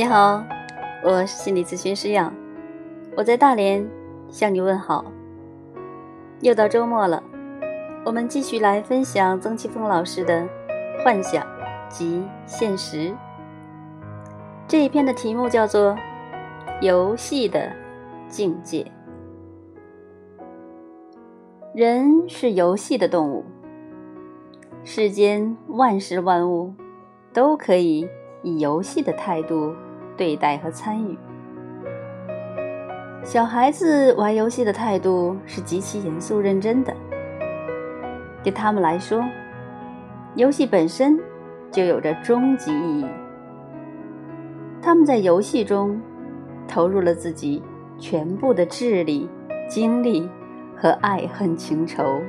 [0.00, 0.42] 你好，
[1.04, 2.32] 我是心理咨询师杨，
[3.18, 3.86] 我在大连
[4.30, 5.04] 向你问好。
[6.40, 7.22] 又到周末了，
[8.06, 10.40] 我们继续来分享曾奇峰老师的
[11.04, 11.46] 《幻想
[11.90, 13.10] 及现实》
[14.66, 15.92] 这一篇的题目叫做
[16.80, 17.70] 《游戏的
[18.26, 18.82] 境界》。
[21.74, 23.44] 人是游戏的动物，
[24.82, 26.72] 世间万事万物
[27.34, 28.08] 都可以。
[28.42, 29.74] 以游戏的态度
[30.20, 31.16] 对待和参与，
[33.24, 36.94] 小孩子玩游戏的态度是极其严肃认真的。
[38.42, 39.24] 对他们来说，
[40.34, 41.18] 游戏本身
[41.72, 43.06] 就有着终极意义。
[44.82, 45.98] 他们在游戏中
[46.68, 47.62] 投入了自己
[47.98, 49.26] 全部的智力、
[49.70, 50.28] 精力
[50.76, 52.20] 和爱恨情仇。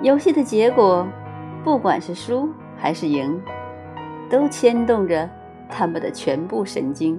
[0.00, 1.06] 游戏的结果，
[1.62, 3.38] 不管是输还是赢。
[4.30, 5.28] 都牵动着
[5.74, 7.18] 他们的全部神经。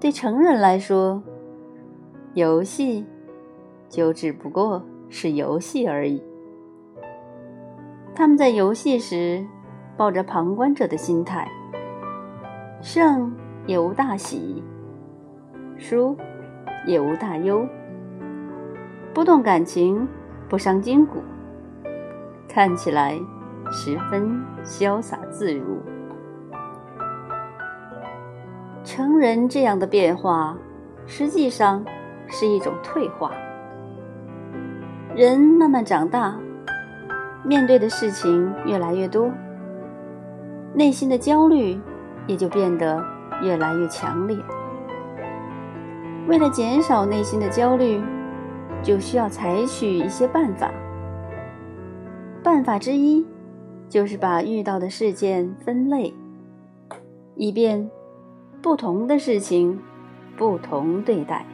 [0.00, 1.22] 对成人来说，
[2.32, 3.04] 游戏
[3.88, 6.22] 就只不过是游戏而已。
[8.14, 9.46] 他们在游戏时
[9.96, 11.46] 抱着旁观者的心态，
[12.80, 13.30] 胜
[13.66, 14.62] 也无大喜，
[15.76, 16.16] 输
[16.86, 17.66] 也无大忧，
[19.12, 20.08] 不动感情，
[20.48, 21.18] 不伤筋骨，
[22.48, 23.20] 看起来。
[23.72, 25.78] 十分潇洒自如。
[28.84, 30.56] 成人这样的变化，
[31.06, 31.84] 实际上
[32.28, 33.32] 是一种退化。
[35.16, 36.38] 人慢慢长大，
[37.42, 39.30] 面对的事情越来越多，
[40.74, 41.80] 内心的焦虑
[42.26, 43.02] 也就变得
[43.42, 44.36] 越来越强烈。
[46.28, 48.00] 为了减少内心的焦虑，
[48.82, 50.70] 就需要采取一些办法。
[52.42, 53.26] 办法之一。
[53.86, 56.12] 就是把遇到的事件分类，
[57.36, 57.88] 以便
[58.64, 59.78] 不同的事情
[60.38, 61.44] 不同对待。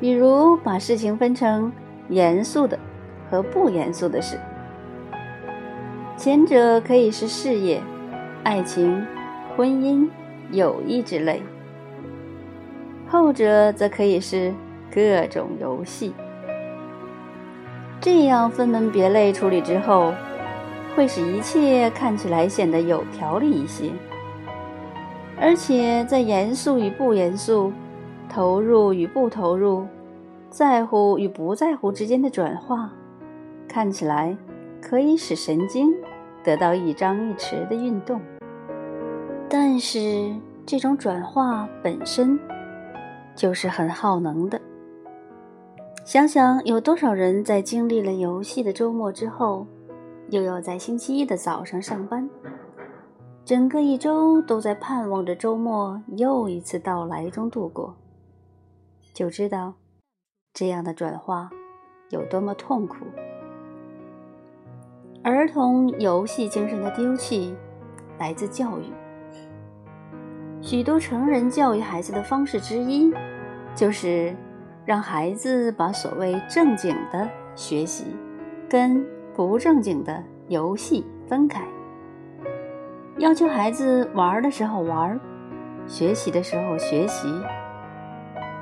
[0.00, 1.70] 比如把事情分成
[2.08, 2.78] 严肃的
[3.30, 4.40] 和不严肃的事，
[6.16, 7.82] 前者可以是事业、
[8.42, 9.06] 爱情、
[9.54, 10.08] 婚姻、
[10.50, 11.42] 友谊之类，
[13.06, 14.54] 后者则可以是
[14.90, 16.14] 各种游戏。
[18.00, 20.14] 这样分门别类处理之后，
[20.96, 23.90] 会使一切看起来显得有条理一些，
[25.40, 27.72] 而且在严肃与不严肃、
[28.28, 29.86] 投入与不投入、
[30.50, 32.92] 在乎与不在乎之间的转化，
[33.66, 34.36] 看起来
[34.82, 35.90] 可以使神经
[36.44, 38.20] 得到一张一弛的运动。
[39.48, 40.30] 但是
[40.66, 42.38] 这种转化本身
[43.34, 44.60] 就是很耗能的。
[46.04, 49.66] 想想有多少人在经历了游戏的周末之后，
[50.28, 52.28] 又要在星期一的早上上班，
[53.44, 57.96] 整个一周都在盼望着周末又一次到来中度过，
[59.12, 59.74] 就知道
[60.52, 61.50] 这样的转化
[62.10, 63.04] 有多么痛苦。
[65.22, 67.54] 儿童游戏精神的丢弃
[68.18, 68.84] 来自教育，
[70.60, 73.12] 许多成人教育孩子的方式之一
[73.74, 74.34] 就是。
[74.86, 78.06] 让孩子把所谓正经的学习
[78.68, 79.06] 跟
[79.36, 81.62] 不正经的游戏分开，
[83.20, 85.20] 要求孩子玩的时候玩，
[85.86, 87.28] 学习的时候学习。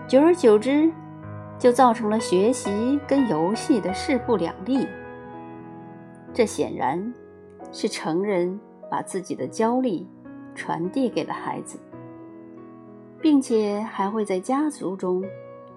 [0.08, 0.90] 久而久之，
[1.56, 4.84] 就造成了学习跟游戏的势不两立。
[6.34, 7.14] 这显然
[7.70, 8.58] 是成人
[8.90, 10.04] 把自己的焦虑
[10.56, 11.78] 传递给了孩子，
[13.22, 15.22] 并且还会在家族中。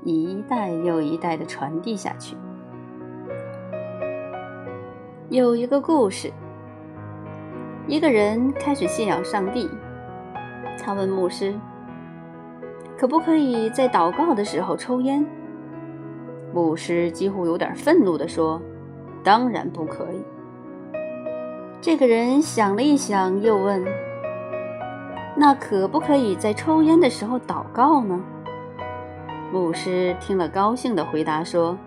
[0.03, 2.35] 一代又一代的传递下去。
[5.29, 6.33] 有一个故事，
[7.91, 9.69] 一个人开始信仰上帝，
[10.81, 11.53] 他问牧师
[12.97, 15.25] ：“可不可以在祷告的时候抽烟？”
[16.55, 18.61] 牧师几乎有点愤怒地说
[19.25, 20.23] ：“当然不可以。”
[21.81, 23.83] 这个人想了一想，又问
[25.35, 28.23] ：“那可不可以在抽烟的时候祷告呢？”
[29.51, 31.77] 牧师听了，高兴地回答说：“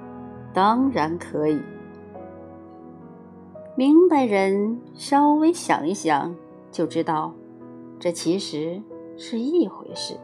[0.52, 1.62] 当然可以。”
[3.76, 6.34] 明白人稍微想一想，
[6.70, 7.34] 就知道
[7.98, 8.80] 这其实
[9.16, 10.14] 是一回事。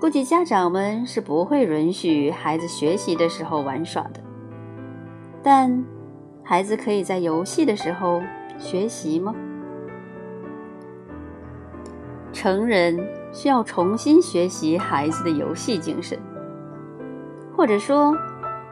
[0.00, 4.20] 估计家长们是不会允许孩子学习的时候玩耍的，
[5.42, 5.84] 但
[6.42, 8.20] 孩子可以在游戏的时候
[8.58, 9.34] 学习吗？
[12.32, 12.98] 成人。
[13.34, 16.16] 需要重新学习孩子的游戏精神，
[17.52, 18.16] 或者说，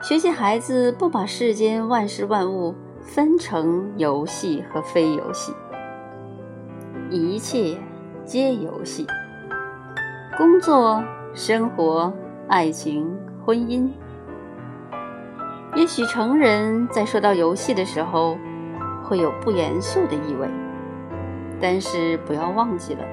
[0.01, 2.73] 学习孩子不把世间万事万物
[3.03, 5.53] 分成游戏和非游戏，
[7.11, 7.77] 一切
[8.25, 9.07] 皆游戏。
[10.39, 11.03] 工作、
[11.35, 12.13] 生活、
[12.49, 13.15] 爱情、
[13.45, 13.91] 婚姻，
[15.75, 18.39] 也许成人在说到游戏的时候，
[19.05, 20.49] 会有不严肃的意味，
[21.61, 23.05] 但是不要忘记了，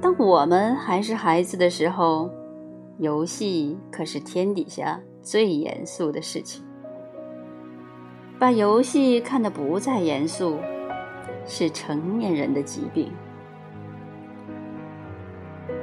[0.00, 2.30] 当我们还是孩子的时候，
[2.98, 6.64] 游戏可是天底下最严肃的事情。
[8.42, 10.58] 把游戏看得不再严肃，
[11.46, 13.08] 是成年人的疾病。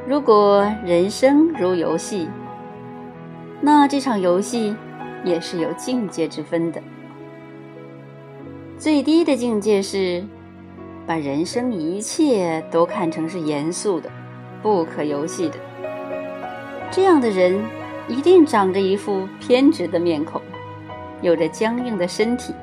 [0.05, 2.27] 如果人生如游戏，
[3.61, 4.75] 那这场游戏
[5.23, 6.83] 也是有境界之分的。
[8.77, 10.21] 最低的境界是，
[11.07, 14.11] 把人生一切都看成是严肃的、
[14.61, 15.55] 不可游戏的。
[16.91, 17.57] 这样的人
[18.09, 20.41] 一定长着一副偏执的面孔。
[21.21, 22.53] 有着僵硬的身体，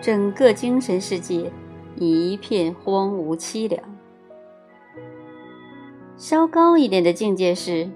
[0.00, 1.50] 整个精神世界
[1.96, 3.82] 一片荒芜凄凉。
[6.16, 7.88] 稍高一点的境界是，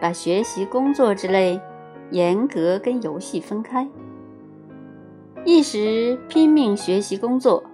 [0.00, 1.60] 把学习、工作之类
[2.10, 3.88] 严格跟游戏分开，
[5.44, 7.64] 一时拼命学习工作，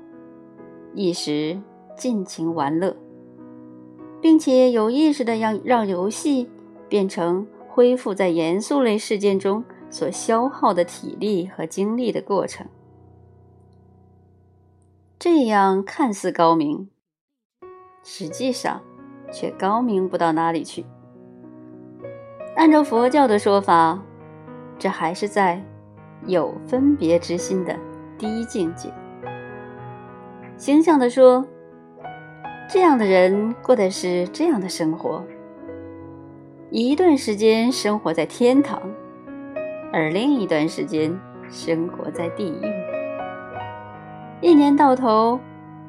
[0.95, 1.61] 一时
[1.97, 2.97] 尽情玩乐，
[4.21, 6.49] 并且有意识的让让游戏
[6.89, 9.65] 变成恢复在严肃类事件中。
[9.91, 12.67] 所消耗的体力和精力的过程，
[15.19, 16.91] 这样看似高明，
[18.05, 18.83] 实际上
[19.33, 20.85] 却高明不到哪里去。
[22.55, 24.03] 按照佛教的说法，
[24.79, 25.65] 这还是在
[26.27, 27.79] 有分别之心的
[28.19, 28.93] 低境界。
[30.57, 31.47] 形象的说，
[32.69, 35.25] 这样的人过的是这样的生活：
[36.71, 38.83] 一段时间生活在天堂。
[39.91, 41.19] 而另一段时间
[41.49, 42.73] 生活在地狱，
[44.43, 45.41] 一年到头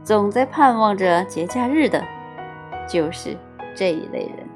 [0.04, 2.02] 总在盼望着节假日的，
[2.88, 3.36] 就是
[3.76, 4.48] 这一类人。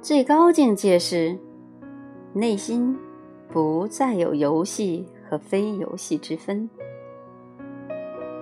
[0.00, 1.38] 最高境界是
[2.32, 2.98] 内心
[3.50, 6.70] 不再有游戏和非游戏之分，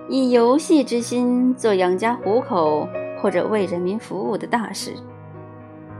[0.07, 2.87] 以游戏之心做养家糊口
[3.21, 4.93] 或者为人民服务的大事，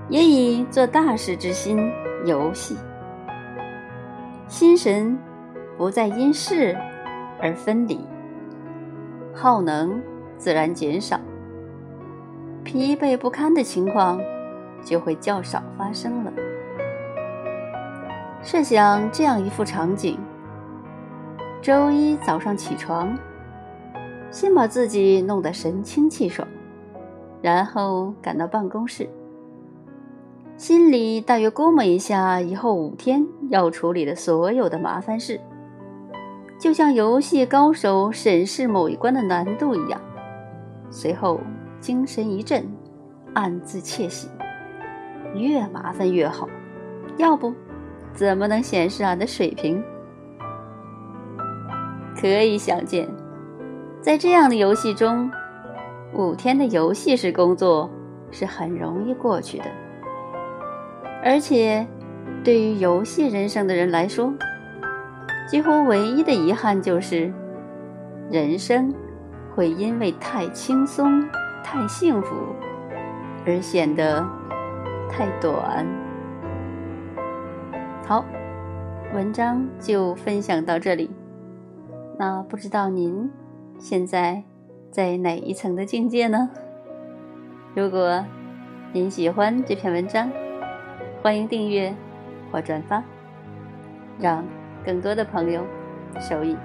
[0.07, 1.91] 也以做大事之心。
[2.25, 2.77] 游戏，
[4.47, 5.17] 心神
[5.77, 6.77] 不再因事
[7.41, 7.99] 而分离，
[9.33, 10.01] 耗能
[10.37, 11.19] 自然减少，
[12.63, 14.19] 疲惫不堪的情况
[14.83, 16.31] 就会较少发生了。
[18.43, 20.17] 设想这样一幅场景：
[21.61, 23.17] 周一早上起床，
[24.29, 26.47] 先把自己弄得神清气爽，
[27.41, 29.09] 然后赶到办公室。
[30.61, 35.41] 心里大约估摸一下以后五天要处理的所有的麻烦事，
[36.59, 39.99] 就像游戏高手审视某一关的难度一样。
[40.91, 41.41] 随后
[41.79, 42.63] 精神一振，
[43.33, 44.29] 暗自窃喜：
[45.33, 46.47] 越麻烦越好，
[47.17, 47.51] 要不
[48.13, 49.83] 怎么能显示俺的水平？
[52.15, 53.09] 可以想见，
[53.99, 55.27] 在这样的游戏中，
[56.13, 57.89] 五天的游戏式工作
[58.29, 59.65] 是很容易过去的。
[61.23, 61.85] 而且，
[62.43, 64.33] 对于游戏人生的人来说，
[65.47, 67.31] 几乎唯一的遗憾就是，
[68.31, 68.93] 人生
[69.53, 71.23] 会因为太轻松、
[71.63, 72.35] 太幸福
[73.45, 74.25] 而显得
[75.09, 75.85] 太短。
[78.07, 78.25] 好，
[79.13, 81.11] 文章就分享到这里。
[82.17, 83.29] 那不知道您
[83.77, 84.43] 现在
[84.89, 86.49] 在哪一层的境界呢？
[87.75, 88.25] 如果
[88.91, 90.31] 您喜欢这篇文章，
[91.21, 91.93] 欢迎订阅
[92.51, 93.03] 或转发，
[94.19, 94.43] 让
[94.83, 95.63] 更多的朋友
[96.19, 96.57] 受益。